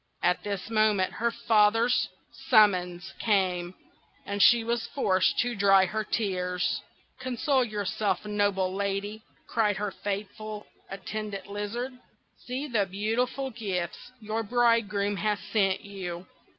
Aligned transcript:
At 0.23 0.41
this 0.41 0.71
moment 0.71 1.13
her 1.13 1.29
father's 1.29 2.09
summons 2.49 3.13
came, 3.19 3.75
and 4.25 4.41
she 4.41 4.63
was 4.63 4.87
forced 4.87 5.37
to 5.41 5.53
dry 5.53 5.85
her 5.85 6.03
tears. 6.03 6.81
"Console 7.19 7.63
yourself, 7.63 8.25
noble 8.25 8.73
Lady!" 8.73 9.21
cried 9.45 9.77
her 9.77 9.91
faithful 9.91 10.65
Attendant 10.89 11.45
Lizard. 11.45 11.93
"See 12.47 12.65
the 12.67 12.87
beautiful 12.87 13.51
gifts 13.51 14.11
your 14.19 14.41
bridegroom 14.41 15.17
has 15.17 15.37
sent 15.39 15.81
you. 15.85 16.25